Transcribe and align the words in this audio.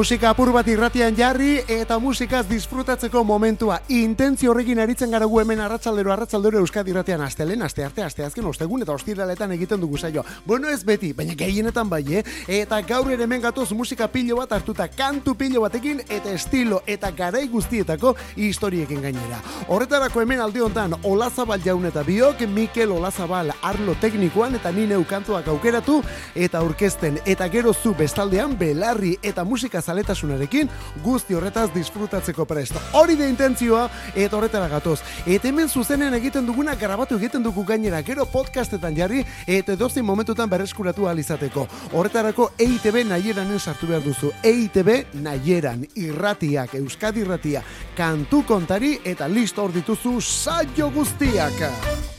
Musika 0.00 0.30
apur 0.32 0.48
bat 0.48 0.64
irratian 0.64 1.12
jarri 1.12 1.58
eta 1.68 1.98
musikaz 2.00 2.46
disfrutatzeko 2.48 3.20
momentua. 3.20 3.82
Intentzio 3.92 4.54
horrekin 4.54 4.78
aritzen 4.80 5.10
gara 5.12 5.26
gu 5.28 5.40
hemen 5.42 5.60
arratsaldero 5.60 6.14
arratsaldero 6.14 6.62
Euskadi 6.62 6.94
irratian 6.94 7.20
astelen, 7.20 7.60
aste 7.60 7.84
arte, 7.84 8.00
aste 8.06 8.24
azken 8.24 8.46
ostegun 8.48 8.80
eta 8.80 8.94
ostiraletan 8.96 9.52
egiten 9.52 9.82
dugu 9.82 9.98
saio. 9.98 10.24
Bueno, 10.46 10.70
ez 10.72 10.86
beti, 10.88 11.10
baina 11.12 11.34
gehienetan 11.36 11.90
bai, 11.90 12.00
eh? 12.16 12.22
Eta 12.48 12.78
gaur 12.80 13.10
ere 13.12 13.26
hemen 13.26 13.42
gatoz 13.42 13.66
musika 13.76 14.08
pilo 14.08 14.38
bat 14.38 14.54
hartuta 14.56 14.86
kantu 14.88 15.34
pilo 15.34 15.60
batekin 15.66 16.00
eta 16.08 16.32
estilo 16.32 16.80
eta 16.86 17.10
garai 17.10 17.44
guztietako 17.52 18.14
historiekin 18.36 19.02
gainera. 19.04 19.42
Horretarako 19.68 20.24
hemen 20.24 20.40
alde 20.40 20.64
hontan 20.64 20.96
Olazabal 21.02 21.60
jaun 21.60 21.84
eta 21.90 22.06
biok 22.08 22.46
Mikel 22.48 22.96
Olazabal 22.96 23.52
arlo 23.60 23.98
teknikoan 24.00 24.56
eta 24.62 24.72
ni 24.72 24.86
neu 24.86 25.04
kantuak 25.04 25.52
aukeratu 25.52 26.00
eta 26.34 26.64
aurkezten 26.64 27.20
eta 27.26 27.52
gero 27.52 27.74
zu 27.74 27.92
bestaldean 28.00 28.56
belarri 28.56 29.18
eta 29.20 29.44
musika 29.44 29.84
zaletasunarekin 29.90 30.70
guzti 31.04 31.34
horretaz 31.34 31.68
disfrutatzeko 31.74 32.46
prest. 32.46 32.78
Hori 32.96 33.16
de 33.18 33.28
intentzioa 33.30 33.86
eta 34.14 34.36
horretara 34.38 34.68
gatoz. 34.70 35.00
Eta 35.26 35.48
hemen 35.50 35.68
zuzenen 35.68 36.14
egiten 36.20 36.46
duguna 36.46 36.76
grabatu 36.78 37.18
egiten 37.20 37.44
dugu 37.46 37.64
gainera 37.66 38.02
gero 38.06 38.26
podcastetan 38.30 38.96
jarri 38.96 39.24
eta 39.46 39.74
edozein 39.76 40.06
momentutan 40.06 40.50
berreskuratu 40.50 41.08
alizateko. 41.10 41.66
Horretarako 41.92 42.52
EITB 42.58 43.04
nahieran 43.10 43.50
sartu 43.58 43.86
behar 43.90 44.04
duzu. 44.04 44.32
EITB 44.42 45.16
nahieran 45.24 45.84
irratiak, 45.94 46.74
euskadi 46.78 47.24
irratia, 47.24 47.62
kantu 47.96 48.44
kontari 48.46 48.98
eta 49.04 49.28
listo 49.28 49.64
hor 49.64 49.74
dituzu 49.74 50.20
saio 50.20 50.90
guztiak. 50.94 52.09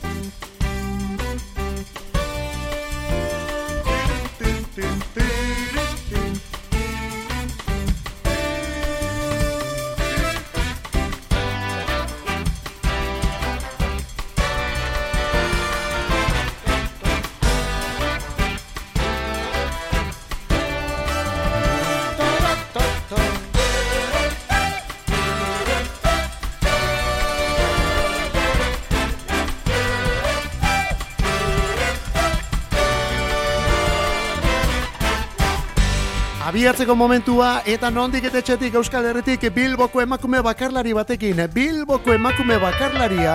Abiatzeko 36.62 36.94
momentua 36.94 37.48
eta 37.66 37.88
nondik 37.90 38.28
eta 38.28 38.38
etxetik 38.38 38.76
Euskal 38.78 39.08
Herritik 39.08 39.48
Bilboko 39.50 39.98
emakume 39.98 40.38
bakarlari 40.46 40.92
batekin. 40.94 41.40
Bilboko 41.50 42.12
emakume 42.14 42.54
bakarlaria, 42.62 43.32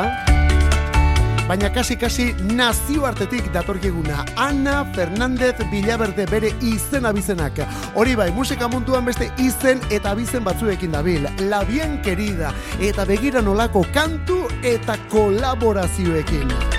baina 1.49 1.67
kasi-kasi 1.75 2.29
nazioartetik 2.55 3.51
datorkiguna. 3.51 4.23
Ana 4.37 4.85
Fernandez 4.95 5.59
Villaverde 5.73 6.23
bere 6.31 6.53
izen 6.63 7.03
abizenak. 7.03 7.59
Hori 7.99 8.15
bai, 8.15 8.31
musika 8.31 8.71
munduan 8.71 9.03
beste 9.03 9.27
izen 9.43 9.83
eta 9.89 10.15
abizen 10.15 10.47
batzuekin 10.47 10.95
dabil. 10.95 11.27
La 11.51 11.65
bien 11.67 11.99
querida 12.07 12.55
eta 12.79 13.03
begira 13.03 13.43
nolako 13.43 13.83
kantu 13.91 14.45
eta 14.63 14.95
kolaborazioekin. 15.11 16.76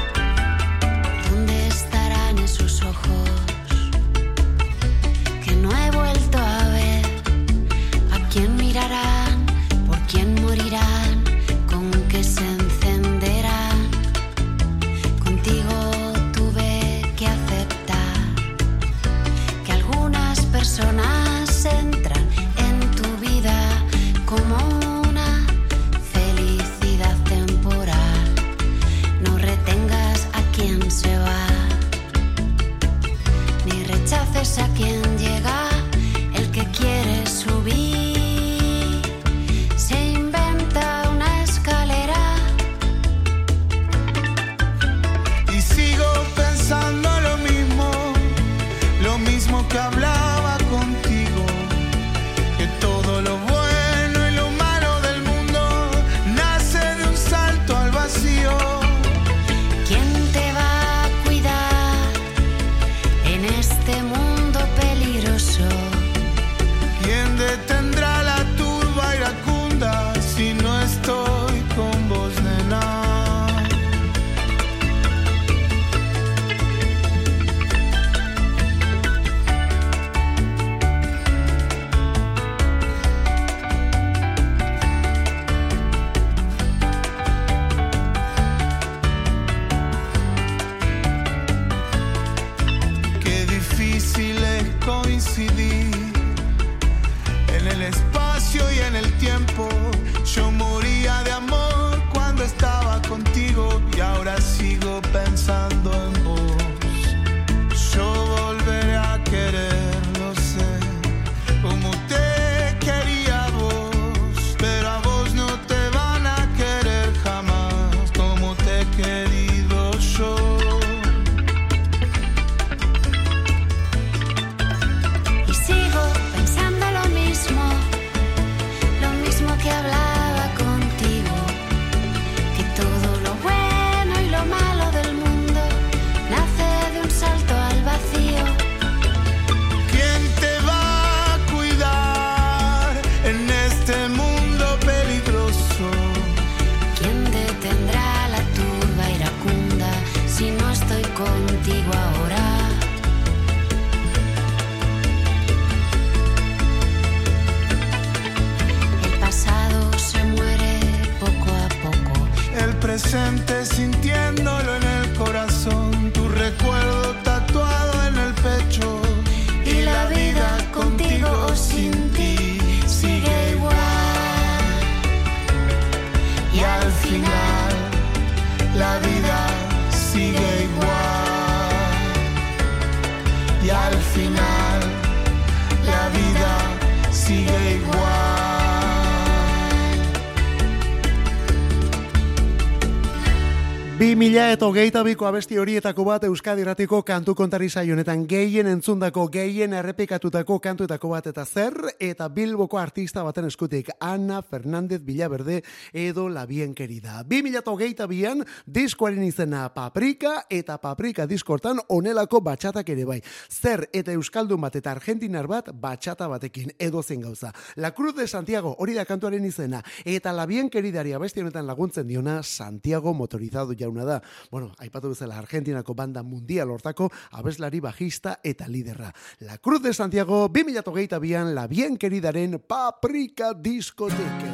Hogeita 194.62 195.02
biko 195.02 195.26
abesti 195.26 195.58
horietako 195.58 196.04
bat 196.06 196.22
Euskadi 196.24 196.62
Ratiko 196.64 197.02
kantu 197.02 197.34
kontari 197.34 197.66
honetan 197.68 198.26
gehien 198.26 198.66
entzundako, 198.66 199.26
gehien 199.28 199.72
errepikatutako 199.72 200.58
kantuetako 200.60 201.08
bat 201.08 201.26
eta 201.26 201.44
zer, 201.44 201.74
eta 201.98 202.28
Bilboko 202.28 202.78
artista 202.78 203.22
baten 203.22 203.44
eskutik, 203.46 203.90
Ana 204.00 204.42
Fernández 204.42 205.02
Villaverde 205.04 205.64
edo 205.92 206.28
La 206.28 206.46
Bien 206.46 206.74
Querida. 206.74 207.24
Bi 207.24 207.42
mila 207.42 207.58
eta 207.58 207.70
hogeita 207.70 208.06
bian, 208.06 208.44
diskoaren 208.64 209.22
izena 209.22 209.68
Paprika, 209.74 210.46
eta 210.48 210.78
Paprika 210.78 211.26
diskortan 211.26 211.80
onelako 211.88 212.40
batxatak 212.40 212.88
ere 212.88 213.04
bai. 213.04 213.20
Zer 213.50 213.88
eta 213.92 214.12
Euskaldun 214.12 214.60
bat 214.60 214.76
eta 214.76 214.92
Argentinar 214.92 215.46
bat 215.46 215.72
batxata 215.74 216.28
batekin 216.28 216.70
edo 216.78 217.02
zen 217.02 217.20
gauza. 217.20 217.52
La 217.76 217.92
Cruz 217.92 218.14
de 218.14 218.28
Santiago 218.28 218.76
hori 218.78 218.94
da 218.94 219.04
kantuaren 219.04 219.44
izena, 219.44 219.82
eta 220.04 220.32
La 220.32 220.46
Bien 220.46 220.70
Queridari 220.70 221.12
abesti 221.12 221.40
honetan 221.40 221.66
laguntzen 221.66 222.06
diona 222.06 222.42
Santiago 222.42 223.12
motorizado 223.14 223.72
ja 223.72 223.88
jauna 223.88 224.04
da. 224.04 224.20
Bueno, 224.50 224.72
aipatu 224.78 225.10
bezala 225.10 225.36
Argentinako 225.36 225.94
banda 225.94 226.22
mundial 226.22 226.70
hortako 226.70 227.10
abeslari 227.36 227.80
bajista 227.80 228.38
eta 228.42 228.66
liderra. 228.66 229.12
La 229.40 229.58
Cruz 229.58 229.82
de 229.82 229.92
Santiago 229.92 230.48
2022an 230.48 231.52
La 231.52 231.66
Bien 231.66 231.98
Queridaren 231.98 232.58
Paprika 232.66 233.52
Diskoteke. 233.52 234.48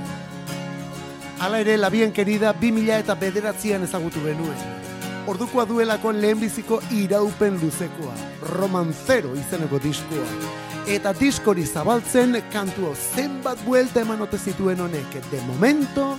Hala 1.38 1.60
ere, 1.60 1.78
La 1.78 1.90
Bien 1.90 2.12
Querida 2.12 2.52
2000 2.52 2.98
eta 2.98 3.14
bederatzean 3.14 3.84
ezagutu 3.84 4.20
benuen. 4.24 4.58
Ordukoa 5.30 5.64
duelako 5.64 6.12
lehenbiziko 6.12 6.80
iraupen 6.90 7.60
luzekoa, 7.62 8.14
romancero 8.50 9.36
izeneko 9.38 9.78
diskoa. 9.78 10.26
Eta 10.90 11.14
diskori 11.16 11.64
zabaltzen 11.64 12.34
kantuo 12.52 12.92
zenbat 13.14 13.62
buelta 13.64 14.02
eman 14.02 14.26
zituen 14.36 14.80
honek, 14.80 15.30
de 15.30 15.40
momento, 15.46 16.18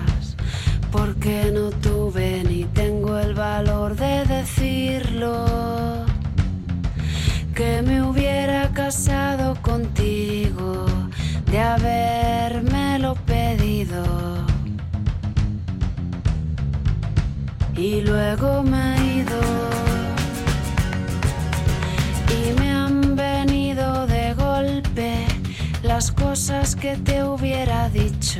porque 0.91 1.51
no 1.53 1.69
tuve 1.69 2.43
ni 2.43 2.65
tengo 2.65 3.17
el 3.17 3.33
valor 3.33 3.95
de 3.95 4.25
decirlo. 4.25 5.45
Que 7.55 7.81
me 7.81 8.01
hubiera 8.01 8.69
casado 8.69 9.55
contigo, 9.61 10.85
de 11.45 11.59
habérmelo 11.59 13.15
pedido. 13.25 14.03
Y 17.75 18.01
luego 18.01 18.63
me 18.63 18.95
he 18.95 19.13
ido. 19.21 19.41
Y 22.37 22.59
me 22.59 22.71
han 22.71 23.15
venido 23.15 24.07
de 24.07 24.33
golpe 24.33 25.25
las 25.83 26.11
cosas 26.11 26.75
que 26.75 26.95
te 26.97 27.23
hubiera 27.23 27.89
dicho 27.89 28.39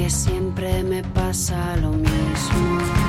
Que 0.00 0.08
siempre 0.08 0.82
me 0.82 1.02
pasa 1.02 1.76
lo 1.76 1.90
mismo. 1.90 2.99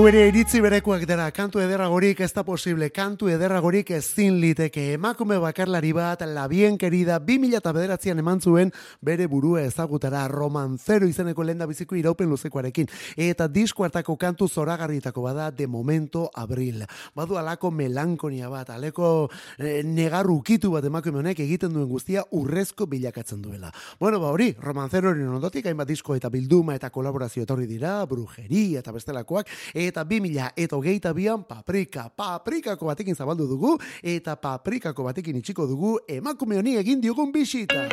Geu 0.00 0.06
ere 0.08 0.22
iritzi 0.30 0.62
berekoak 0.64 1.02
dira, 1.04 1.26
kantu 1.28 1.60
ederragorik 1.60 2.22
ez 2.24 2.30
da 2.32 2.40
posible, 2.40 2.86
kantu 2.88 3.28
ederragorik 3.28 3.90
ezin 3.92 4.38
liteke. 4.40 4.94
Emakume 4.94 5.36
bakarlari 5.36 5.90
bat, 5.92 6.22
la 6.24 6.46
bien 6.48 6.78
querida, 6.80 7.18
bi 7.20 7.34
mila 7.38 7.58
eta 7.60 7.74
bederatzean 7.76 8.22
eman 8.22 8.40
zuen 8.40 8.72
bere 9.04 9.26
burua 9.28 9.60
ezagutara 9.60 10.22
romanzero 10.32 11.04
izeneko 11.04 11.44
lenda 11.44 11.66
biziko 11.68 11.98
iraupen 12.00 12.30
luzekoarekin. 12.32 12.88
Eta 13.14 13.44
disko 13.52 13.84
hartako 13.84 14.16
kantu 14.16 14.48
zoragarritako 14.48 15.26
bada 15.26 15.50
de 15.50 15.66
momento 15.66 16.30
abril. 16.32 16.86
Badu 17.14 17.36
alako 17.36 17.70
melankonia 17.70 18.48
bat, 18.48 18.70
aleko 18.70 19.28
eh, 19.58 19.82
negarru 19.84 20.38
kitu 20.40 20.72
bat 20.78 20.88
emakume 20.88 21.20
honek 21.20 21.44
egiten 21.44 21.76
duen 21.76 21.90
guztia 21.92 22.24
urrezko 22.30 22.86
bilakatzen 22.86 23.42
duela. 23.42 23.68
Bueno, 24.00 24.16
ba 24.24 24.32
hori, 24.32 24.54
romanzero 24.62 25.12
hori 25.12 25.28
nondotik, 25.28 25.68
hainbat 25.68 25.92
disko 25.92 26.16
eta 26.16 26.32
bilduma 26.32 26.80
eta 26.80 26.88
kolaborazio 26.88 27.44
etorri 27.44 27.68
dira, 27.68 27.98
brujeria 28.08 28.80
eta 28.80 28.96
bestelakoak, 28.96 29.52
eta 29.90 30.04
bi 30.06 30.20
mila 30.22 30.52
eta 30.56 30.78
hogeita 30.78 31.12
bian 31.16 31.42
paprika, 31.48 32.08
paprikako 32.08 32.90
batekin 32.90 33.18
zabaldu 33.18 33.48
dugu, 33.50 33.76
eta 34.02 34.36
paprikako 34.38 35.10
batekin 35.10 35.40
itxiko 35.42 35.66
dugu 35.66 35.98
emakume 36.08 36.58
honi 36.60 36.76
egin 36.80 37.02
diogun 37.02 37.32
bisita. 37.34 37.88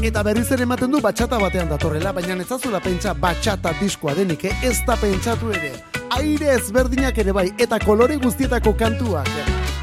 Eta 0.00 0.22
berriz 0.24 0.46
ere 0.54 0.64
ematen 0.64 0.94
du 0.94 1.00
batxata 1.04 1.38
batean 1.42 1.68
datorrela, 1.68 2.14
baina 2.16 2.38
ez 2.40 2.48
azula 2.56 2.80
pentsa 2.80 3.12
batxata 3.12 3.74
diskoa 3.80 4.14
denik, 4.16 4.46
eh? 4.48 4.54
ez 4.64 4.78
da 4.86 4.96
pentsatu 4.96 5.50
ere. 5.52 5.74
Aire 6.16 6.54
ezberdinak 6.54 7.18
ere 7.20 7.34
bai, 7.36 7.50
eta 7.58 7.78
kolore 7.82 8.16
guztietako 8.22 8.72
kantuak. 8.78 9.28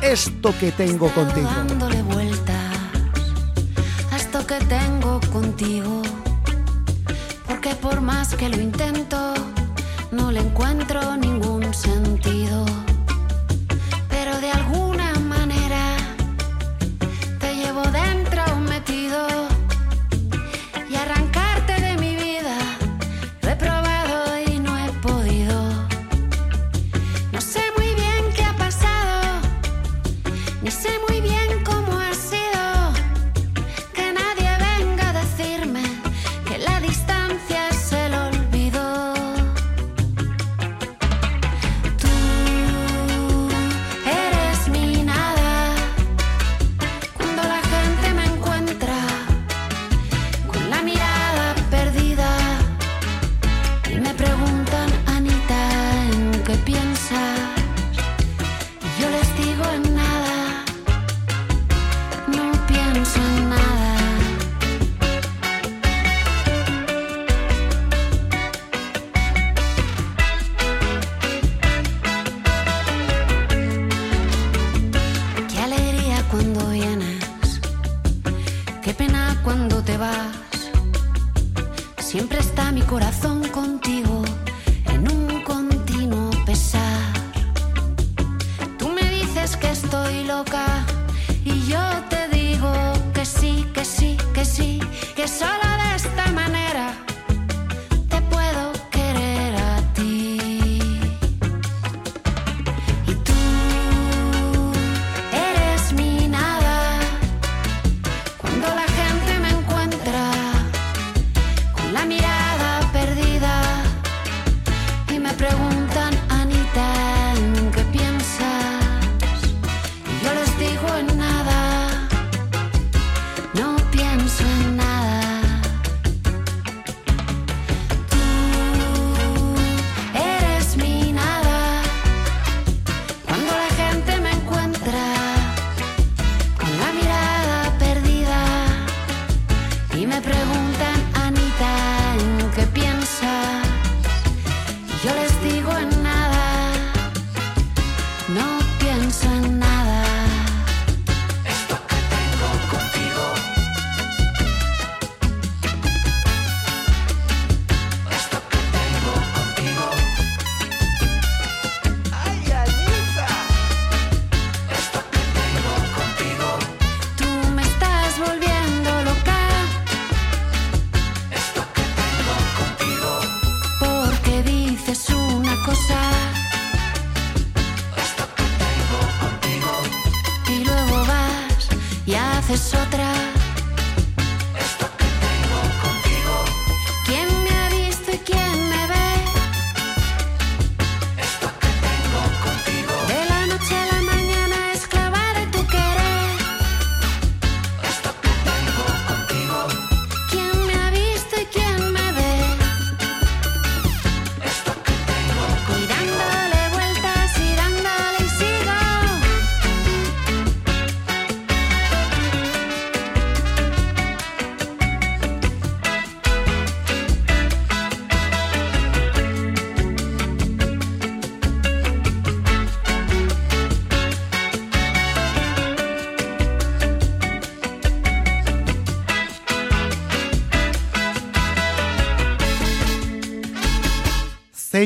Esto 0.02 0.54
que 0.60 0.72
tengo 0.72 1.10
contigo. 1.14 1.48
Dándole 1.48 2.02
vueltas, 2.02 2.74
esto 4.16 4.46
que 4.48 4.58
tengo 4.66 5.20
contigo. 5.32 6.02
Porque 7.46 7.76
por 7.76 8.02
más 8.02 8.34
que 8.34 8.50
lo 8.50 8.60
intento, 8.60 9.34
no 10.12 10.32
le 10.32 10.40
encuentro 10.40 11.18
ningún 11.18 11.74
sentido. 11.74 12.87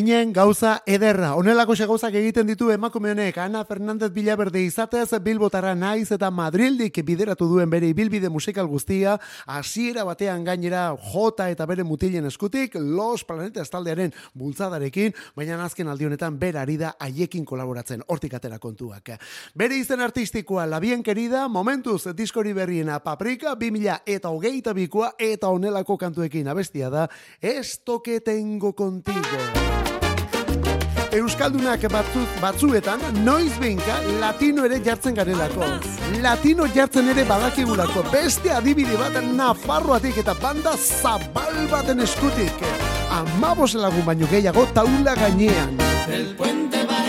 zeinen 0.01 0.33
gauza 0.33 0.81
ederra. 0.87 1.35
Honelako 1.37 1.75
gauzak 1.85 2.15
egiten 2.17 2.47
ditu 2.47 2.71
emakume 2.71 3.11
honek 3.11 3.37
Ana 3.37 3.63
Fernandez 3.65 4.09
Bilaberde 4.11 4.61
izatez 4.63 5.11
Bilbotara 5.21 5.75
naiz 5.75 6.11
eta 6.11 6.31
Madrildik 6.31 6.97
bideratu 7.05 7.45
duen 7.45 7.69
bere 7.69 7.87
ibilbide 7.87 8.29
musikal 8.29 8.65
guztia 8.67 9.19
hasiera 9.45 10.03
batean 10.03 10.43
gainera 10.43 10.95
jota 11.13 11.49
eta 11.49 11.65
bere 11.65 11.83
mutilen 11.83 12.25
eskutik 12.25 12.75
Los 12.75 13.23
Planetas 13.23 13.69
taldearen 13.69 14.11
bultzadarekin, 14.33 15.13
baina 15.35 15.63
azken 15.63 15.87
aldi 15.87 16.05
honetan 16.05 16.39
berari 16.39 16.77
da 16.77 16.95
haiekin 16.99 17.45
kolaboratzen 17.45 18.01
hortik 18.07 18.33
atera 18.33 18.57
kontuak. 18.57 19.11
Bere 19.55 19.77
izen 19.77 20.01
artistikoa 20.01 20.65
Labien 20.65 21.03
Kerida, 21.03 21.47
momentuz 21.47 22.07
diskori 22.15 22.53
berriena 22.53 22.99
Paprika 22.99 23.53
2000 23.53 24.01
eta 24.05 24.29
hogeita 24.29 24.73
bikoa 24.73 25.13
eta 25.19 25.49
honelako 25.49 25.97
kantuekin 25.97 26.47
abestia 26.47 26.89
da 26.89 27.07
Esto 27.41 28.01
que 28.01 28.19
tengo 28.21 28.73
contigo 28.73 29.70
euskaldunak 31.15 31.83
batzu, 31.91 32.23
batzuetan 32.41 33.01
noiz 33.25 33.51
behinka 33.59 33.97
latino 34.21 34.65
ere 34.67 34.79
jartzen 34.85 35.15
garelako. 35.15 35.67
Latino 36.23 36.67
jartzen 36.75 37.09
ere 37.13 37.25
badakigulako. 37.27 38.05
Beste 38.11 38.53
adibide 38.55 38.97
bat 38.99 39.19
Nafarroatik 39.35 40.21
eta 40.23 40.35
banda 40.41 40.75
zabal 40.77 41.67
baten 41.71 41.99
eskutik. 42.07 42.65
Amabos 43.11 43.73
lagun 43.75 44.05
baino 44.07 44.27
gehiago 44.31 44.65
taula 44.73 45.15
gainean. 45.15 45.77
El 46.07 46.33
puente 46.35 46.85
bat 46.87 47.00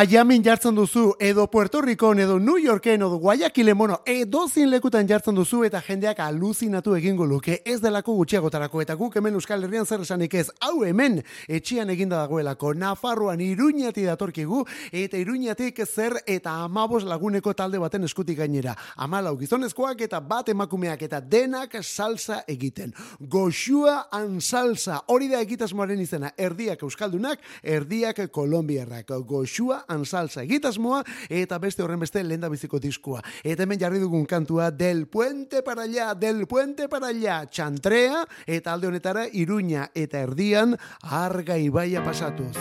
Miami 0.00 0.40
jartzen 0.42 0.74
duzu, 0.74 1.14
edo 1.20 1.50
Puerto 1.50 1.82
Rico, 1.82 2.14
edo 2.14 2.38
New 2.40 2.56
Yorken, 2.56 3.02
edo 3.02 3.18
Guayaquile, 3.18 3.74
mono, 3.74 3.98
edo 4.06 4.46
zin 4.48 4.70
lekutan 4.70 5.06
jartzen 5.06 5.34
duzu, 5.36 5.58
eta 5.66 5.82
jendeak 5.84 6.22
aluzinatu 6.24 6.94
egingo 6.96 7.26
luke, 7.26 7.58
ez 7.66 7.82
delako 7.82 8.14
gutxiagotarako, 8.16 8.80
eta 8.80 8.94
guk 8.96 9.18
hemen 9.20 9.34
Euskal 9.36 9.66
Herrian 9.66 9.84
zer 9.84 10.00
esanik 10.00 10.32
ez, 10.40 10.46
hau 10.64 10.86
hemen, 10.86 11.18
etxian 11.46 11.90
eginda 11.92 12.16
dagoelako, 12.22 12.72
Nafarroan 12.80 13.42
iruñati 13.44 14.06
datorkigu, 14.06 14.62
eta 14.90 15.20
iruñatik 15.20 15.84
zer 15.84 16.16
eta 16.24 16.56
amabos 16.64 17.02
laguneko 17.04 17.52
talde 17.52 17.76
baten 17.76 18.08
eskutik 18.08 18.38
gainera. 18.38 18.72
Amalau 18.96 19.36
gizonezkoak 19.36 20.00
eta 20.08 20.22
bat 20.24 20.48
emakumeak 20.48 21.02
eta 21.02 21.20
denak 21.20 21.76
salsa 21.82 22.40
egiten. 22.48 22.94
Goxua 23.20 24.08
an 24.10 24.40
salsa, 24.40 25.02
hori 25.08 25.28
da 25.28 25.44
egitasmoaren 25.44 26.00
izena, 26.00 26.32
erdiak 26.38 26.88
euskaldunak, 26.88 27.44
erdiak 27.60 28.30
kolombiarrak. 28.32 29.12
Goxua 29.28 29.84
an 29.90 30.06
salsa 30.06 30.44
egitasmoa 30.46 31.02
eta 31.28 31.58
beste 31.58 31.82
horren 31.82 32.00
beste 32.00 32.22
lenda 32.24 32.48
biziko 32.48 32.80
diskua. 32.80 33.22
Eta 33.42 33.66
hemen 33.66 33.80
jarri 33.80 34.00
dugun 34.02 34.26
kantua 34.26 34.70
del 34.70 35.06
puente 35.06 35.62
para 35.62 35.82
allá, 35.82 36.14
del 36.14 36.46
puente 36.46 36.88
para 36.88 37.10
allá, 37.10 37.44
txantrea 37.50 38.24
eta 38.46 38.72
alde 38.72 38.88
honetara 38.88 39.26
iruña 39.32 39.90
eta 39.94 40.22
erdian 40.22 40.76
arga 41.02 41.58
ibaia 41.58 42.04
pasatuz. 42.04 42.56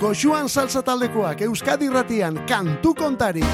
Goxuan 0.00 0.48
salsa 0.48 0.82
taldekoak 0.84 1.40
Euskadi 1.46 1.88
Ratian 1.88 2.42
kantu 2.46 2.94
kontari. 2.94 3.44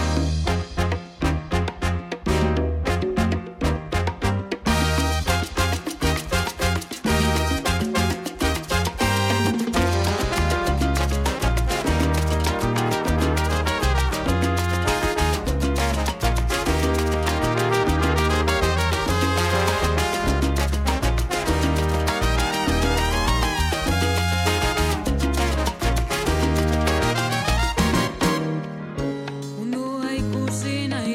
sin 30.62 31.12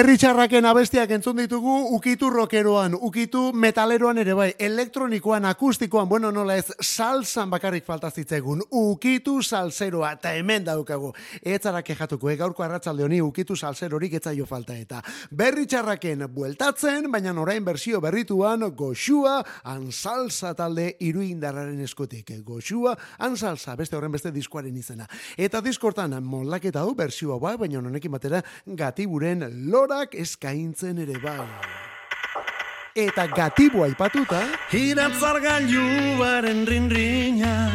Berri 0.00 0.14
txarraken 0.16 0.64
abestiak 0.64 1.10
entzun 1.12 1.36
ditugu 1.42 1.74
ukitu 1.92 2.30
rokeroan, 2.32 2.94
ukitu 3.04 3.50
metaleroan 3.52 4.16
ere 4.22 4.32
bai, 4.32 4.46
elektronikoan, 4.56 5.44
akustikoan, 5.44 6.06
bueno, 6.08 6.30
nola 6.32 6.54
ez, 6.56 6.70
salsan 6.80 7.50
bakarrik 7.52 7.84
falta 7.84 8.08
zitzegun, 8.08 8.62
ukitu 8.80 9.42
salseroa, 9.42 10.14
eta 10.16 10.32
hemen 10.38 10.64
daukagu. 10.64 11.10
Etzara 11.44 11.82
kejatuko, 11.84 12.30
e, 12.32 12.36
gaurko 12.40 12.64
arratsalde 12.64 13.04
honi 13.04 13.18
ukitu 13.20 13.52
salserorik 13.52 14.16
etzaio 14.16 14.46
falta 14.48 14.78
eta. 14.80 15.02
Berri 15.36 15.66
txarraken 15.68 16.24
bueltatzen, 16.32 17.10
baina 17.12 17.36
orain 17.36 17.68
bersio 17.68 18.00
berrituan, 18.00 18.70
goxua, 18.72 19.36
ansalsa 19.68 20.54
talde 20.56 20.94
iruindarraren 21.10 21.84
eskutik. 21.84 22.32
Goxua, 22.48 22.96
ansalsa, 23.18 23.76
beste 23.76 24.00
horren 24.00 24.16
beste 24.16 24.32
diskoaren 24.32 24.80
izena. 24.80 25.04
Eta 25.36 25.60
diskortan, 25.60 26.16
molaketa 26.24 26.88
du 26.88 26.96
bersioa 26.96 27.36
bai, 27.36 27.58
baina 27.60 27.84
honekin 27.84 28.16
batera 28.16 28.40
gatiburen 28.64 29.44
lorak 29.90 30.14
eskaintzen 30.14 30.98
ere 31.02 31.18
bai. 31.18 31.46
Eta 32.94 33.26
gatibu 33.26 33.82
aipatuta, 33.82 34.40
Iratzar 34.74 35.38
gailuaren 35.42 36.64
rinrina 36.66 37.70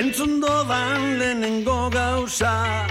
Entzun 0.00 0.40
dodan 0.40 1.18
lehenengo 1.18 1.90
gauza 1.92 2.86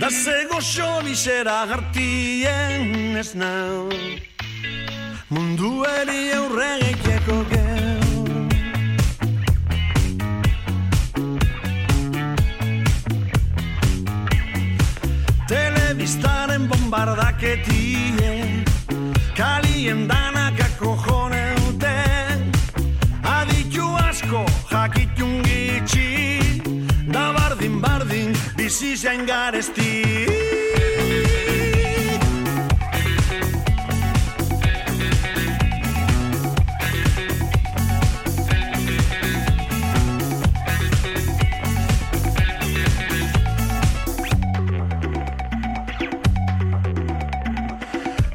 Da 0.00 0.10
zego 0.10 0.58
xobixera 0.58 1.62
hartien 1.70 3.16
ez 3.16 3.34
nau 3.34 3.88
Mundu 5.30 5.86
eri 5.86 6.20
aurregekeko 6.34 7.40
geu 7.54 8.07
Telebistaren 16.08 16.68
bombardaketie. 16.68 18.64
Kalien 19.36 20.08
danakako 20.08 20.96
joneuten 21.04 22.52
Aditu 23.22 23.84
asko 24.08 24.44
jakitun 24.70 25.42
gitxi. 25.44 26.62
Da 27.12 27.32
bardin 27.36 27.80
bardin 27.80 28.32
bizi 28.56 28.96
zain 28.96 29.26
garesti 29.26 29.92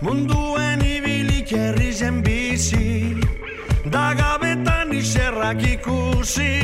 Munduen 0.03 0.81
ibilik 0.83 1.51
herri 1.51 1.93
zen 1.93 2.25
bizi 2.25 3.15
Da 3.93 4.13
gabetan 4.13 4.91
iserrak 4.91 5.63
ikusi 5.63 6.55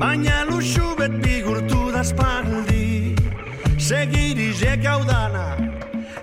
Baina 0.00 0.44
luxu 0.48 0.94
bet 0.98 1.18
bigurtu 1.24 1.92
da 1.92 2.00
espaldi 2.00 3.14
Segirizek 3.78 4.86
hau 4.88 5.02
dana 5.04 5.44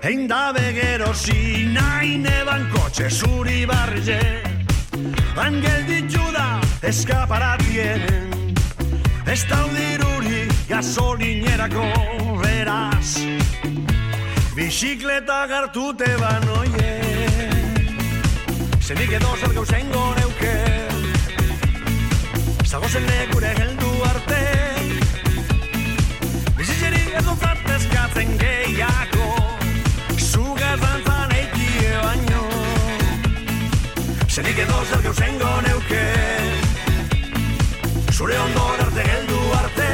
Hein 0.02 0.26
da 0.28 0.50
begerosi 0.56 1.70
Nahi 1.76 2.18
neban 2.24 2.66
kotxe 2.74 3.06
zuri 3.10 3.62
barrize 3.70 4.20
Angel 5.38 5.86
ditu 5.86 6.26
da 6.34 6.48
eskaparatien 6.82 8.02
Ez 9.30 9.44
daudiruri 9.46 10.48
gasolinerako 10.68 11.86
beraz 12.42 13.22
Bizikleta 14.54 15.46
gartute 15.46 16.04
banoie. 16.20 16.90
Zenik 18.84 19.12
edo 19.16 19.30
zer 19.40 19.52
gauzen 19.56 19.88
goreuke 19.94 20.52
Zagozen 22.68 23.06
lekure 23.08 23.52
heldu 23.56 23.92
arte. 24.08 24.40
Bizitzeri 26.58 27.00
edo 27.20 27.36
zatezkatzen 27.40 28.34
gehiago. 28.42 29.30
Zugaz 30.18 30.76
dantzan 30.84 31.32
eikie 31.38 31.94
baino. 32.02 32.44
Zenik 34.28 34.60
edo 34.66 34.82
zer 34.90 35.06
gauzen 35.06 35.40
goneuke 35.40 36.04
Zure 38.12 38.36
ondor 38.44 38.84
arte 38.84 39.08
heldu 39.14 39.40
arte. 39.62 39.88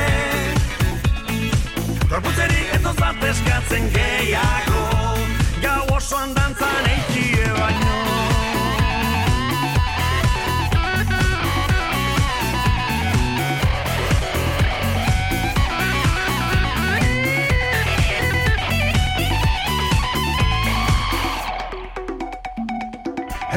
Gorputzeri 2.08 2.67
edo 2.98 3.04
zatezkatzen 3.04 3.90
gehiago. 3.92 5.18
Gau 5.62 5.96
osoan 5.96 6.34
dantzan 6.34 6.86
eikie 6.86 7.46
baino. 7.58 7.96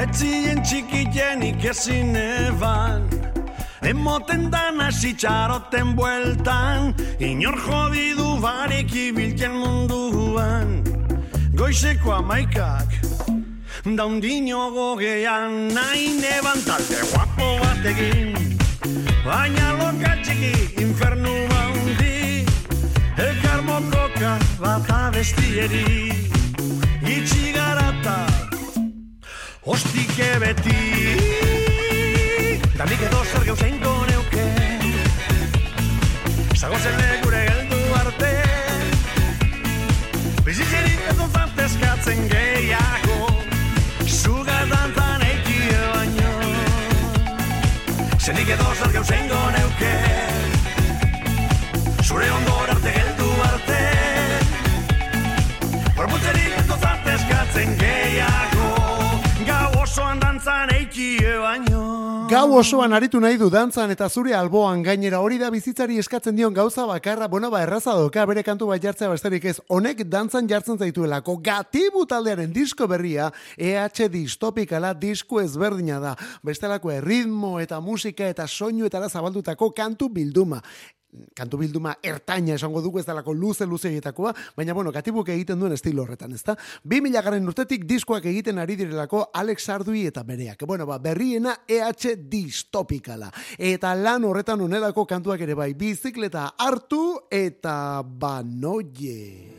Etzien 0.01 0.61
txikienik 0.63 1.65
ezin 1.65 2.15
eban 2.15 3.10
Emoten 3.91 4.47
dan 4.47 4.79
hasi 4.79 5.11
txaroten 5.11 5.95
bueltan 5.97 6.93
Inor 7.19 7.57
jodidu 7.59 8.39
barek 8.39 8.87
ibilken 8.95 9.51
munduan. 9.51 10.79
Goizeko 11.51 12.13
amaikak 12.21 12.87
Daundino 13.83 14.71
gogean 14.71 15.75
Nahi 15.75 16.15
neban 16.21 16.63
talte 16.63 17.03
guapo 17.11 17.49
batekin 17.59 18.31
Baina 19.25 19.73
loka 19.81 20.15
txiki 20.23 20.53
infernu 20.85 21.35
baundi 21.51 22.47
Elkar 23.19 23.59
mokoka 23.67 24.37
bat 24.63 24.87
abestieri 25.01 26.15
Itxi 27.03 27.51
garata 27.59 28.23
Ostike 29.67 30.31
beti 30.39 30.79
Da 32.77 32.87
nik 32.89 33.01
edo 33.05 33.19
zer 33.29 33.43
gauzein 33.45 33.80
zantezkatzen 42.11 42.27
gehiago 42.29 43.43
Zuga 44.05 44.65
dantzan 44.69 45.21
eikie 45.21 45.77
baino. 45.93 46.31
Zenik 48.19 48.49
edo 48.49 48.73
zer 48.75 48.91
gauzein 48.91 49.27
gau 62.31 62.53
osoan 62.55 62.93
aritu 62.95 63.19
nahi 63.19 63.35
du 63.35 63.49
dantzan 63.51 63.91
eta 63.91 64.07
zure 64.07 64.31
alboan 64.31 64.79
gainera 64.85 65.17
hori 65.19 65.35
da 65.39 65.49
bizitzari 65.51 65.97
eskatzen 65.99 66.37
dion 66.37 66.53
gauza 66.55 66.85
bakarra, 66.87 67.27
bueno 67.27 67.49
ba 67.51 67.59
erraza 67.65 67.91
doka 67.97 68.23
bere 68.25 68.43
kantu 68.47 68.69
bat 68.69 68.79
jartzea 68.81 69.09
besterik 69.11 69.49
ez, 69.51 69.57
honek 69.67 70.05
dantzan 70.07 70.47
jartzen 70.47 70.79
zaituelako, 70.79 71.35
gatibu 71.43 72.05
taldearen 72.07 72.53
disko 72.55 72.87
berria, 72.87 73.27
EH 73.57 74.07
distopikala 74.13 74.93
disko 74.93 75.41
ezberdina 75.41 75.99
da, 75.99 76.15
bestelako 76.41 76.95
erritmo 76.95 77.57
eta 77.59 77.81
musika 77.83 78.31
eta 78.31 78.47
soinu 78.47 78.87
eta 78.87 79.09
zabaldutako 79.09 79.73
kantu 79.75 80.07
bilduma 80.07 80.61
kantu 81.35 81.57
bilduma 81.61 81.95
ertaina 82.03 82.55
esango 82.55 82.81
dugu 82.81 82.99
ez 82.99 83.05
dalako 83.05 83.33
luze 83.33 83.65
luze 83.65 83.89
egitakoa, 83.89 84.33
baina 84.55 84.73
bueno, 84.73 84.91
katibuk 84.91 85.29
egiten 85.29 85.59
duen 85.59 85.73
estilo 85.75 86.03
horretan, 86.03 86.33
ezta? 86.33 86.55
2000 86.83 87.23
garen 87.23 87.47
urtetik 87.47 87.85
diskoak 87.89 88.25
egiten 88.31 88.59
ari 88.61 88.77
direlako 88.79 89.29
Alex 89.33 89.69
Ardui 89.69 90.05
eta 90.07 90.23
bereak. 90.23 90.65
Bueno, 90.67 90.85
ba, 90.85 90.99
berriena 90.99 91.57
EH 91.67 92.15
distopikala. 92.31 93.31
Eta 93.57 93.95
lan 93.95 94.25
horretan 94.25 94.61
onelako 94.61 95.05
kantuak 95.05 95.41
ere 95.41 95.55
bai, 95.57 95.73
bizikleta 95.73 96.51
hartu 96.57 97.19
eta 97.31 98.01
banoie. 98.03 99.51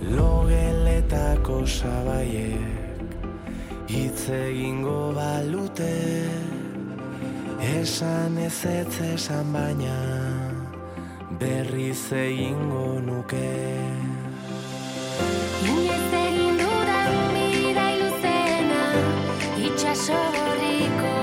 Logeletako 0.00 1.66
sabaiek 1.66 2.88
hitz 3.90 4.28
egingo 4.30 5.10
balute 5.16 5.90
Esan 7.60 8.38
ez 8.38 8.64
ez 8.64 9.00
esan 9.12 9.52
baina 9.52 10.49
berriz 11.40 12.12
egingo 12.12 13.00
nuke. 13.00 13.48
Inoiz 15.64 16.12
egin 16.20 16.60
dudan 16.60 17.14
bidai 17.34 17.94
luzena 18.00 18.82
Itxaso 19.68 20.20
gorriko 20.36 21.14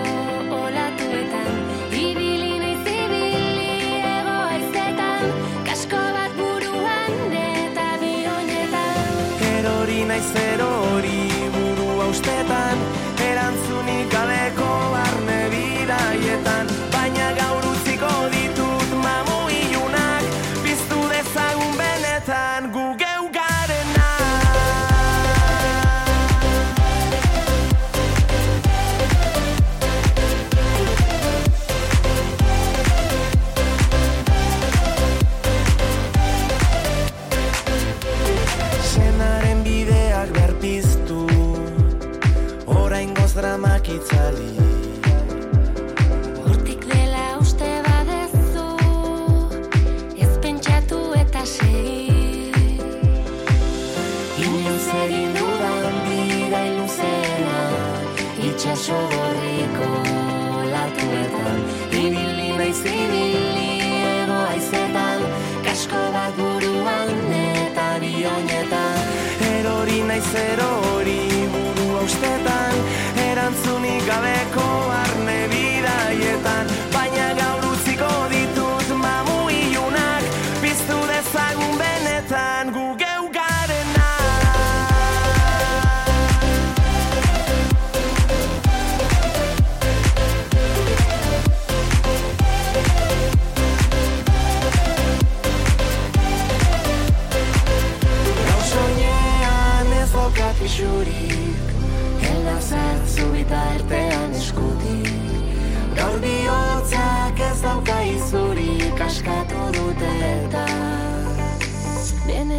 olatuetan. 0.62 1.54
Ibili 2.02 2.54
naiz 2.64 2.86
ibili 2.94 3.72
ego 4.16 4.36
haizetan 4.50 5.26
Kasko 5.70 6.04
bat 6.18 6.38
buruan 6.42 7.38
eta 7.44 7.90
bi 8.02 8.14
oinetan 8.36 9.18
Erori 9.54 10.02
zer 10.34 10.66
hori 10.70 11.20
burua 11.58 12.10
ustetan 12.16 12.88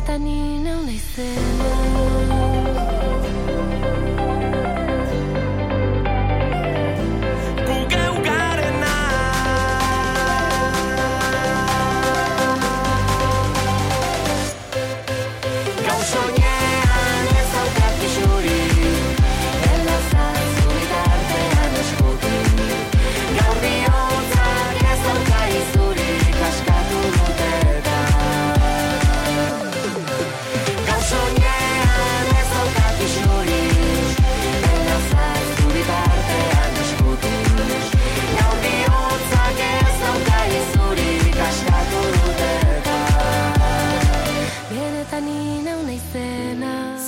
Satanina, 0.09 0.79
una 0.79 0.90
listen. 0.90 2.67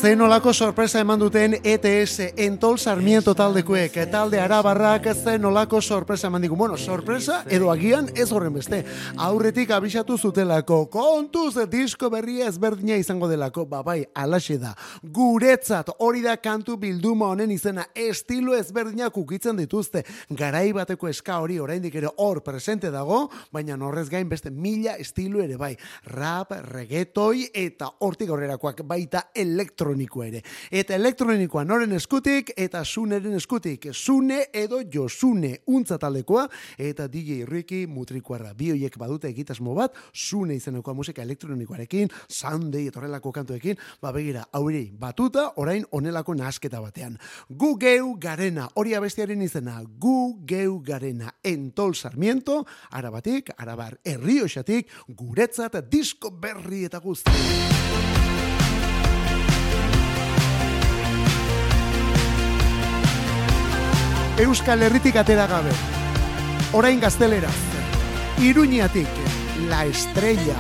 Naizena 0.02 0.10
Zen 0.10 0.20
olako 0.22 0.52
sorpresa 0.52 1.00
eman 1.00 1.18
duten 1.20 1.54
ETS 1.62 2.32
Entol 2.36 2.78
Sarmiento 2.78 3.34
taldekuek 3.34 3.98
talde 4.10 4.38
arabarrak 4.40 5.10
zen 5.14 5.44
olako 5.44 5.80
sorpresa 5.82 6.26
eman 6.28 6.40
digu. 6.42 6.56
Bueno, 6.56 6.78
sorpresa 6.78 7.44
edo 7.48 7.70
agian 7.70 8.08
ez 8.16 8.32
horren 8.32 8.54
beste. 8.54 8.84
Aurretik 9.16 9.70
abisatu 9.70 10.16
zutelako 10.16 10.86
kontuz 10.90 11.54
disko 11.68 12.08
berria 12.10 12.48
ezberdina 12.48 12.96
izango 12.96 13.28
delako. 13.28 13.66
Babai, 13.66 14.06
alaxe 14.14 14.56
da. 14.58 14.74
Guretzat 15.02 15.90
hori 15.98 16.22
da 16.22 16.36
kantu 16.36 16.78
bilduma 16.78 17.28
honen 17.28 17.50
izena 17.50 17.84
estilo 17.94 18.56
ezberdinak 18.56 19.16
ukitzen 19.16 19.56
dituzte. 19.56 20.04
Garai 20.30 20.72
bateko 20.72 21.08
eska 21.08 21.38
hori 21.40 21.58
oraindik 21.60 21.94
ere 21.94 22.08
hor 22.16 22.42
presente 22.42 22.90
dago, 22.90 23.28
baina 23.52 23.76
horrez 23.76 24.08
gain 24.08 24.28
beste 24.28 24.50
mila 24.50 24.96
estilo 24.96 25.42
ere 25.42 25.56
bai. 25.56 25.76
Rap, 26.04 26.52
reggaetoi 26.72 27.50
eta 27.52 27.92
hortik 28.00 28.30
aurrerakoak 28.30 28.82
baita 28.82 29.28
elektronikoa 29.90 30.26
ere. 30.26 30.42
Eta 30.70 30.94
elektronikoa 30.94 31.64
noren 31.64 31.92
eskutik 31.92 32.52
eta 32.56 32.84
suneren 32.84 33.34
eskutik. 33.34 33.88
Sune 33.92 34.46
edo 34.52 34.80
josune 34.92 35.60
untza 35.66 35.98
taldekoa 35.98 36.46
eta 36.78 37.08
DJ 37.08 37.44
Ricky 37.46 37.86
mutrikuarra. 37.86 38.54
Bi 38.54 38.70
hoiek 38.70 38.96
badute 38.98 39.28
egitasmo 39.28 39.74
bat, 39.74 39.94
sune 40.12 40.54
izeneko 40.54 40.94
musika 40.94 41.22
elektronikoarekin, 41.22 42.10
Sunday 42.28 42.86
etorrelako 42.88 43.32
kantuekin, 43.32 43.78
ba 44.02 44.12
begira, 44.12 44.44
hauri 44.52 44.90
batuta, 44.92 45.52
orain 45.56 45.84
onelako 45.92 46.34
nasketa 46.34 46.80
batean. 46.80 47.18
Gu 47.48 47.76
geu 47.78 48.14
garena, 48.20 48.68
hori 48.74 48.94
abestiaren 48.94 49.42
izena, 49.42 49.80
gu 49.82 50.40
geu 50.46 50.80
garena, 50.84 51.34
entol 51.42 51.94
sarmiento, 51.94 52.64
arabatik, 52.90 53.50
arabar 53.58 53.98
herrioxatik, 54.04 54.90
guretzat 55.08 55.80
disko 55.90 56.30
berri 56.30 56.84
eta 56.84 57.00
guzti. 57.00 58.19
Euskal 64.40 64.80
Herritik 64.82 65.16
atera 65.20 65.46
gabe. 65.46 65.72
Orain 66.72 67.00
gazteleraz. 67.00 67.56
Iruñatik, 68.40 69.08
La 69.68 69.84
Estrella. 69.84 70.56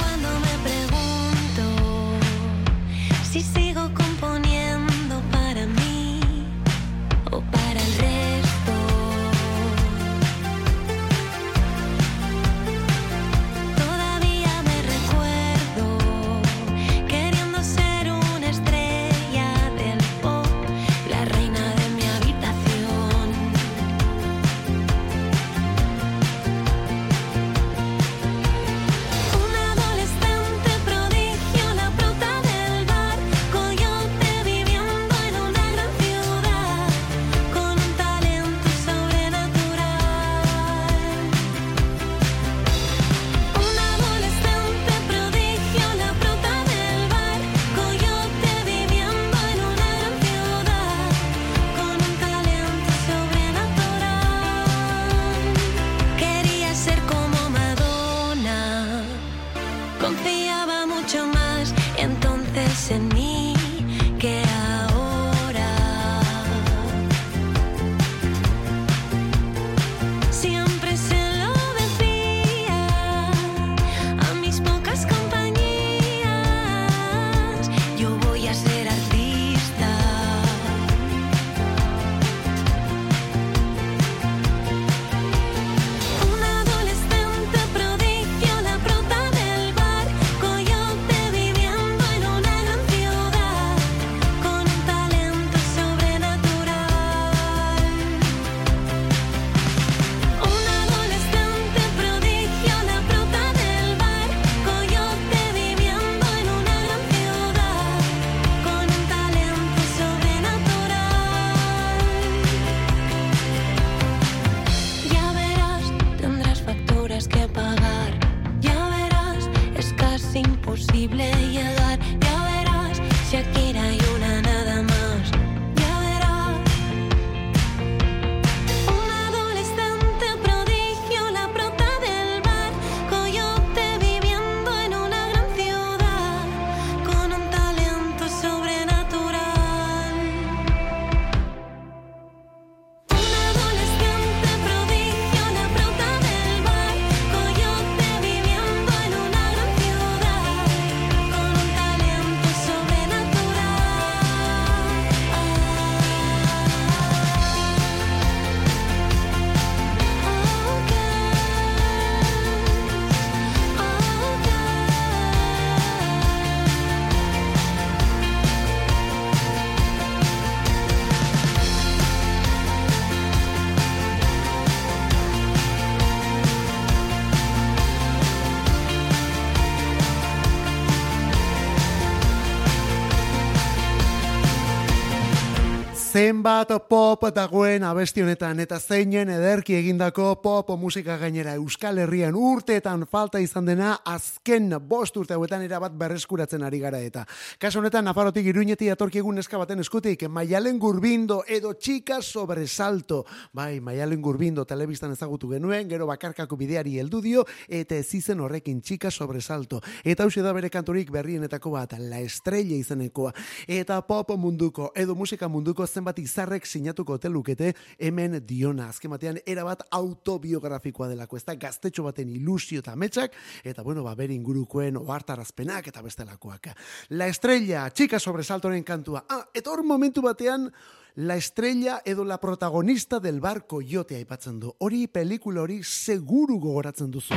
Zenbat 186.10 186.72
pop 186.88 187.22
dagoen 187.30 187.84
abesti 187.86 188.24
honetan 188.24 188.58
eta 188.58 188.80
zeinen 188.82 189.28
ederki 189.30 189.76
egindako 189.78 190.32
pop 190.42 190.72
musika 190.74 191.14
gainera 191.20 191.52
Euskal 191.54 192.00
Herrian 192.02 192.34
urteetan 192.34 193.04
falta 193.06 193.38
izan 193.38 193.68
dena 193.68 193.92
azken 194.10 194.72
bost 194.88 195.14
urte 195.20 195.36
hauetan 195.36 195.62
erabat 195.62 195.94
berreskuratzen 195.94 196.64
ari 196.66 196.80
gara 196.82 196.98
eta. 196.98 197.22
Kaso 197.62 197.78
honetan 197.78 198.08
Nafarotik 198.10 198.48
iruñeti 198.50 198.88
atorkiegun 198.90 199.38
neska 199.38 199.60
baten 199.60 199.84
eskutik 199.84 200.24
Maialen 200.28 200.80
Gurbindo 200.82 201.44
edo 201.46 201.74
Chica 201.78 202.18
Sobresalto. 202.20 203.24
Bai, 203.52 203.78
Maialen 203.78 204.20
Gurbindo 204.20 204.64
telebistan 204.64 205.12
ezagutu 205.14 205.52
genuen, 205.54 205.86
gero 205.88 206.10
bakarkako 206.10 206.56
bideari 206.56 206.98
heldu 206.98 207.22
dio 207.22 207.46
eta 207.68 207.94
ez 207.94 208.12
izen 208.18 208.40
horrekin 208.40 208.82
Chica 208.82 209.12
Sobresalto. 209.12 209.78
Eta 210.02 210.26
hau 210.26 210.42
da 210.42 210.52
bere 210.58 210.70
kanturik 210.70 211.12
berrienetako 211.12 211.70
bat, 211.70 211.94
La 212.00 212.18
Estrella 212.18 212.74
izenekoa. 212.74 213.30
Eta 213.68 214.02
pop 214.02 214.34
munduko 214.34 214.90
edo 214.96 215.14
musika 215.14 215.46
munduko 215.46 215.86
zenbat 216.00 216.18
izarrek 216.22 216.66
sinatuko 216.66 217.18
ote 217.18 217.28
lukete 217.28 217.74
hemen 217.98 218.38
diona. 218.46 218.88
Azken 218.90 219.12
batean 219.12 219.40
erabat 219.46 219.84
autobiografikoa 219.96 221.10
delako, 221.12 221.36
ez 221.36 221.44
da 221.44 221.56
gaztetxo 221.60 222.06
baten 222.06 222.30
ilusio 222.32 222.80
eta 222.80 222.94
ametsak, 222.96 223.36
eta 223.64 223.84
bueno, 223.86 224.04
ba, 224.06 224.14
bere 224.18 224.34
ingurukoen 224.34 224.96
ohartarazpenak 225.00 225.90
eta 225.92 226.02
bestelakoak. 226.02 226.72
La 227.10 227.28
Estrella, 227.28 227.88
Chica 227.90 228.18
Sobresaltoren 228.18 228.84
kantua. 228.84 229.24
Ah, 229.28 229.44
eta 229.54 229.70
hor 229.70 229.84
momentu 229.84 230.24
batean, 230.24 230.70
La 231.16 231.34
estrella 231.34 232.00
edo 232.04 232.24
la 232.24 232.38
protagonista 232.38 233.18
del 233.18 233.40
barco 233.40 233.80
jote 233.82 234.14
aipatzen 234.14 234.60
du. 234.60 234.70
Hori 234.78 235.08
pelikula 235.08 235.64
hori 235.64 235.80
seguru 235.82 236.60
gogoratzen 236.62 237.10
duzu. 237.10 237.34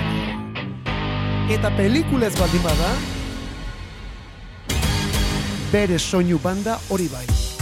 Eta 1.49 1.73
pelikula 1.75 2.29
ez 2.29 2.37
baldin 2.37 2.63
bada, 2.63 2.93
bere 5.73 5.97
soinu 5.97 6.37
banda 6.39 6.77
hori 6.93 7.09
bai. 7.09 7.52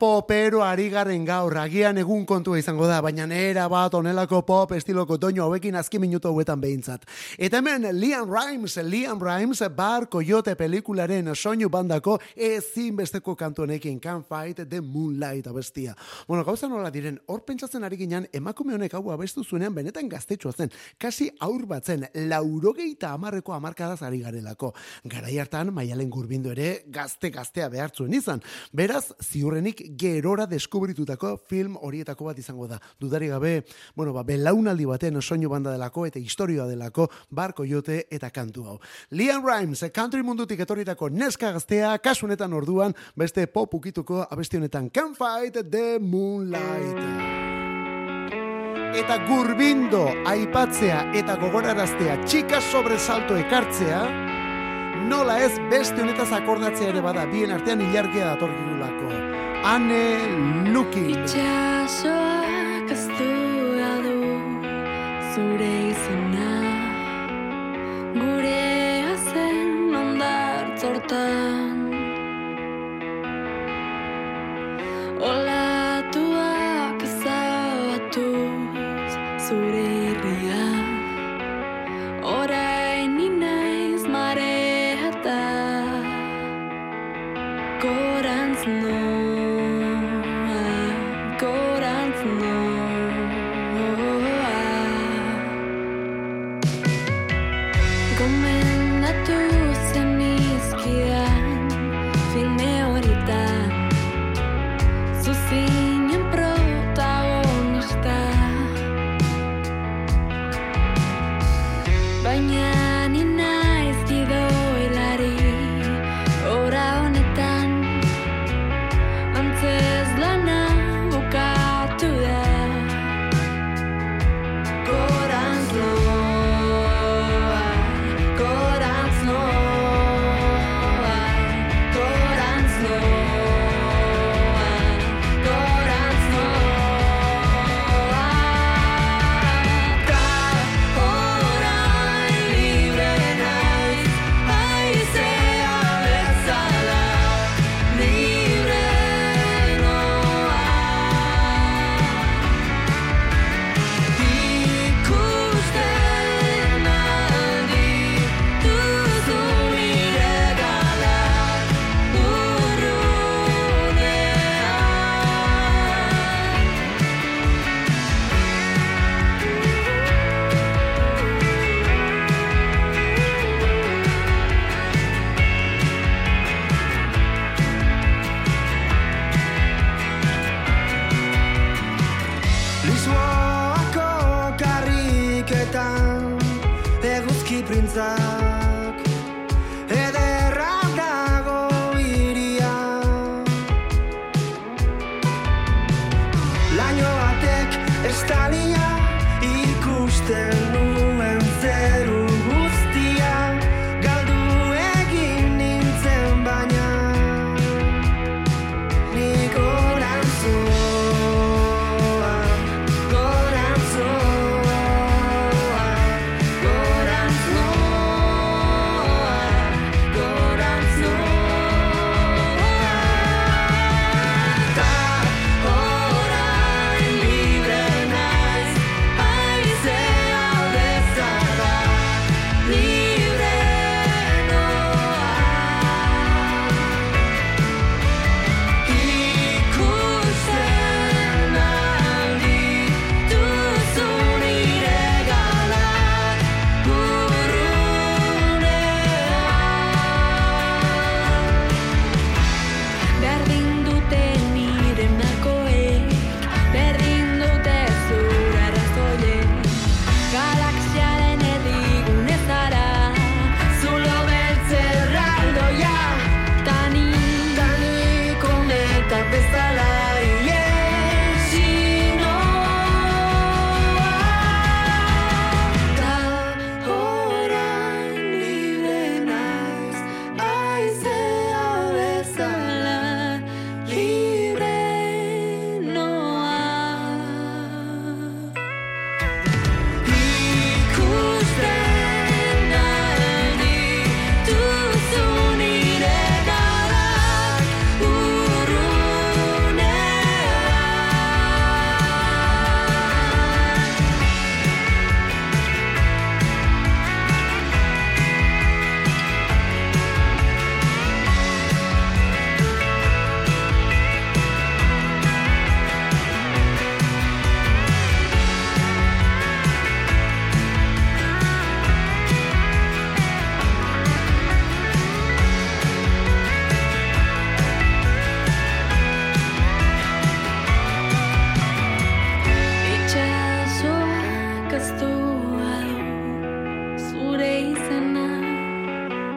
Zeinen 0.00 0.22
popero 0.24 0.59
ari 0.59 0.59
garen 1.00 1.22
gaur, 1.24 1.54
agian 1.56 1.96
egun 1.96 2.26
kontua 2.28 2.58
izango 2.60 2.84
da, 2.88 2.98
baina 3.00 3.24
nera 3.28 3.64
bat 3.72 3.94
onelako 3.96 4.42
pop 4.44 4.74
estiloko 4.76 5.16
doino 5.16 5.46
hauekin 5.46 5.78
azki 5.80 5.96
minutu 6.02 6.28
hauetan 6.28 6.60
behintzat. 6.60 7.06
Eta 7.40 7.60
hemen 7.62 7.86
Liam 7.96 8.28
Rimes, 8.28 8.74
Liam 8.84 9.22
Rimes, 9.22 9.62
Bar 9.76 10.10
Coyote 10.12 10.52
pelikularen 10.60 11.30
soinu 11.34 11.70
bandako 11.72 12.18
ezinbesteko 12.36 13.32
kantu 13.36 13.64
honekin 13.64 13.96
Can't 14.00 14.26
Fight 14.28 14.60
the 14.68 14.80
Moonlight 14.82 15.46
abestia. 15.48 15.94
Bueno, 16.28 16.44
gauza 16.44 16.68
nola 16.68 16.90
diren, 16.92 17.16
hor 17.32 17.46
pentsatzen 17.48 17.86
ari 17.86 17.96
ginen, 18.02 18.28
emakume 18.36 18.76
honek 18.76 18.98
hau 18.98 19.06
abestu 19.14 19.44
zuenean 19.44 19.74
benetan 19.74 20.08
gaztetxoa 20.08 20.52
zen, 20.52 20.74
kasi 20.98 21.30
aur 21.40 21.64
batzen, 21.70 22.04
laurogeita 22.28 23.14
amarreko 23.16 23.56
amarkadaz 23.56 24.02
ari 24.02 24.20
garelako. 24.20 24.74
Garai 25.08 25.38
hartan, 25.40 25.72
maialen 25.72 26.12
gurbindu 26.12 26.52
ere, 26.52 26.82
gazte-gaztea 26.92 27.70
behartzuen 27.72 28.20
izan. 28.20 28.44
Beraz, 28.76 29.06
ziurrenik 29.24 29.86
gerora 29.96 30.44
deskubritutako 30.90 31.36
film 31.48 31.76
horietako 31.80 32.24
bat 32.24 32.38
izango 32.38 32.66
da. 32.66 32.78
Dudari 33.00 33.28
gabe, 33.28 33.64
bueno, 33.94 34.12
ba, 34.12 34.22
belaunaldi 34.22 34.86
baten 34.86 35.20
soinu 35.22 35.48
banda 35.48 35.70
delako 35.72 36.06
eta 36.06 36.18
historioa 36.18 36.66
delako 36.66 37.08
barko 37.30 37.64
jote 37.64 38.04
eta 38.10 38.30
kantu 38.30 38.64
hau. 38.66 38.78
Liam 39.10 39.44
Rimes, 39.46 39.84
country 39.94 40.22
mundutik 40.22 40.60
etorritako 40.60 41.08
neska 41.10 41.52
gaztea, 41.52 41.98
kasunetan 41.98 42.52
orduan, 42.52 42.94
beste 43.16 43.46
pop 43.46 43.74
ukituko 43.74 44.26
abesti 44.30 44.56
honetan 44.56 44.90
Can 44.90 45.14
Fight 45.14 45.54
the 45.70 45.98
Moonlight. 46.00 46.98
Eta 48.90 49.20
gurbindo 49.28 50.08
aipatzea 50.26 51.12
eta 51.14 51.36
gogoraraztea 51.38 52.18
txika 52.26 52.60
sobresalto 52.60 53.36
ekartzea, 53.38 54.02
nola 55.06 55.38
ez 55.44 55.54
beste 55.70 56.02
honetaz 56.02 56.32
akordatzea 56.42 56.90
ere 56.90 57.00
bada, 57.00 57.26
bien 57.30 57.54
artean 57.54 57.86
ilargia 57.86 58.34
datorkigulako. 58.34 59.29
Ane 59.62 60.72
Lukin. 60.72 61.10
Itxasoak 61.12 62.88
duela 63.18 63.92
du 64.04 64.16
zure 65.32 65.69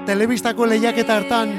Telebistako 0.05 0.65
lehiaketa 0.67 1.15
hartan, 1.15 1.53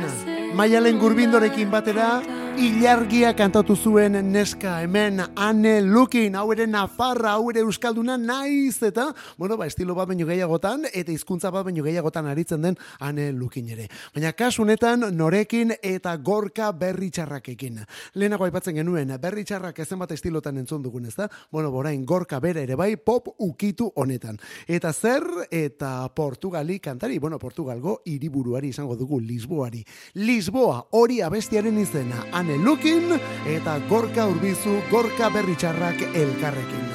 Maialen 0.55 0.99
Gurbindorekin 1.01 1.70
batera, 1.72 2.20
Ilargia 2.55 3.32
kantatu 3.34 3.74
zuen 3.74 4.14
neska 4.30 4.76
hemen 4.84 5.18
ane 5.34 5.72
lukin, 5.82 6.36
hau 6.38 6.52
ere 6.55 6.68
nafarra, 6.70 7.32
hau 7.34 7.48
ere 7.50 7.64
euskalduna 7.64 8.14
naiz, 8.14 8.76
eta, 8.86 9.09
bueno, 9.36 9.57
ba, 9.59 9.66
estilo 9.66 9.96
bat 9.96 10.07
baino 10.07 10.22
gehiagotan, 10.28 10.84
eta 10.92 11.11
hizkuntza 11.11 11.50
bat 11.50 11.64
baino 11.66 11.82
gehiagotan 11.82 12.28
aritzen 12.30 12.62
den 12.62 12.78
ane 13.02 13.32
lukin 13.34 13.72
ere. 13.74 13.88
Baina 14.14 14.30
kasunetan 14.38 15.02
norekin 15.16 15.74
eta 15.82 16.12
gorka 16.16 16.70
berri 16.70 17.11
txarrakekin. 17.11 17.80
Lehenago 18.14 18.46
aipatzen 18.46 18.78
genuen, 18.78 19.11
berri 19.20 19.42
txarrak 19.42 19.82
ezen 19.82 19.98
bat 19.98 20.14
estilotan 20.14 20.62
entzun 20.62 20.86
dugun, 20.86 21.11
ez 21.11 21.16
da? 21.18 21.26
Bueno, 21.50 21.72
borain, 21.74 22.07
gorka 22.07 22.38
bere 22.38 22.62
ere 22.62 22.78
bai, 22.78 22.94
pop 22.96 23.32
ukitu 23.38 23.90
honetan. 23.96 24.38
Eta 24.68 24.92
zer, 24.92 25.26
eta 25.50 26.07
Portugali 26.14 26.78
kantari, 26.78 27.18
bueno, 27.18 27.42
Portugalgo 27.42 27.98
hiriburuari 28.07 28.70
izango 28.70 28.94
dugu, 28.94 29.18
Lisboari. 29.18 29.82
Lisboa, 30.22 30.84
hori 30.92 31.20
abestiaren 31.20 31.82
izena, 31.82 32.22
ane 32.45 32.61
lukin, 32.61 33.16
eta 33.49 33.78
gorka 33.88 34.28
urbizu, 34.28 34.82
gorka 34.90 35.32
berri 35.32 35.57
txarrak 35.57 36.07
elkarrekin. 36.12 36.88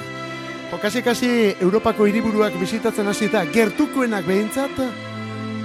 Okasi-kasi 0.78 1.30
Europako 1.66 2.06
hiriburuak 2.06 2.54
bisitatzen 2.62 3.08
hasita 3.10 3.46
gertukoenak 3.50 4.28
behintzat, 4.30 4.84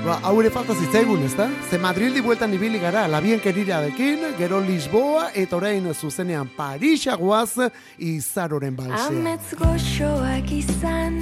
Ba, 0.04 0.18
hau 0.28 0.34
ere 0.42 0.50
falta 0.52 0.74
zitzaigun, 0.76 1.22
ez 1.24 1.32
da? 1.32 1.46
Ze 1.70 1.78
Madrildi 1.80 2.20
bueltan 2.20 2.52
ibili 2.52 2.76
gara, 2.76 3.06
labien 3.08 3.40
keriradekin, 3.40 4.34
gero 4.36 4.58
Lisboa, 4.60 5.30
eta 5.32 5.56
orain 5.56 5.86
zuzenean 5.94 6.50
Parisa 6.52 7.16
guaz, 7.16 7.56
izaroren 7.96 8.76
balsea. 8.76 9.06
Amets 9.08 9.56
goxoak 9.56 10.52
izan 10.52 11.16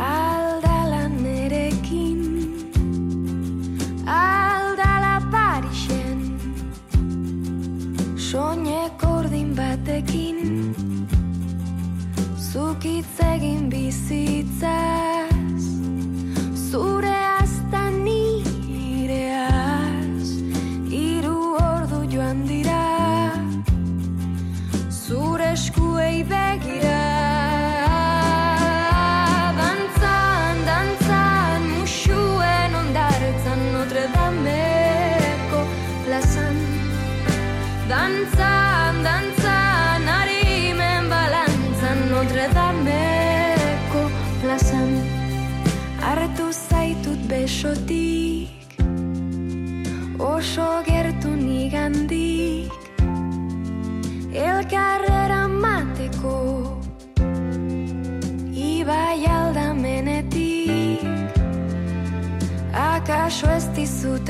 Aldala 0.00 1.04
nerekin 1.12 2.24
Aldala 4.08 4.67
Soinek 8.28 9.02
ordin 9.08 9.56
batekin 9.56 10.74
Zukitz 12.52 13.20
egin 13.24 13.70
bizitzaz. 13.72 15.64
Zure 16.70 17.16
azta 17.40 17.88
nireaz 18.04 19.08
Iru 20.92 21.56
ordu 21.56 22.04
joan 22.12 22.44
dira. 22.48 22.84
Zure 24.90 25.52
eskuei 25.52 26.20
begira 26.28 27.17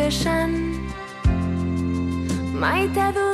esan. 0.08 0.52
Maite 2.60 3.06
dudala 3.16 3.27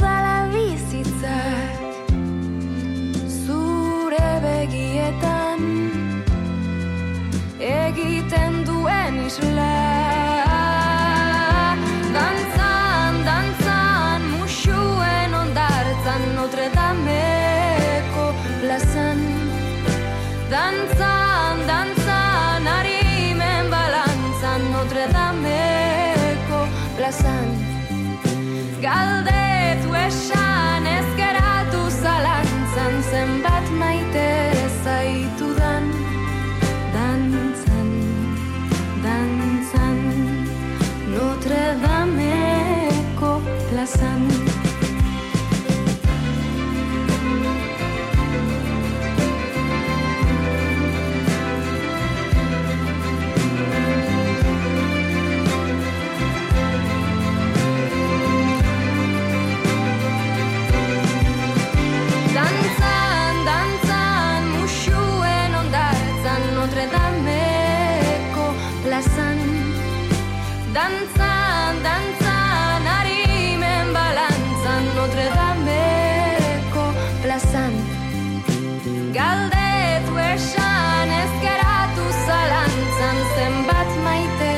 Galdetu 79.14 80.16
esan 80.18 81.10
ezkeratu 81.14 82.04
zalantzan 82.26 83.18
Zenbat 83.34 83.92
maite 84.02 84.54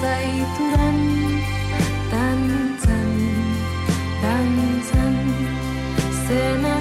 zaitudan. 0.00 0.96
Dantzan, 2.12 3.10
dantzan 4.22 5.18
Zena 6.22 6.76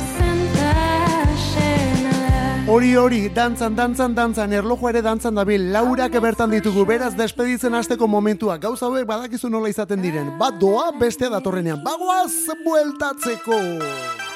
Hori 2.67 2.93
hori, 2.95 3.19
dantzan, 3.35 3.75
dantzan, 3.75 4.15
dantzan, 4.15 4.53
erlojo 4.53 4.87
ere 4.89 5.01
dantzan 5.03 5.35
dabil, 5.35 5.67
laurak 5.73 6.15
bertan 6.23 6.51
ditugu, 6.51 6.85
beraz 6.87 7.11
despeditzen 7.15 7.75
hasteko 7.75 8.07
momentua, 8.07 8.55
gauza 8.57 8.87
hauek 8.87 9.07
badakizu 9.07 9.51
nola 9.51 9.67
izaten 9.71 9.99
diren, 10.03 10.31
bat 10.39 10.55
doa 10.59 10.93
bestea 10.99 11.31
datorrenean, 11.35 11.83
bagoaz 11.83 12.55
bueltatzeko! 12.63 14.26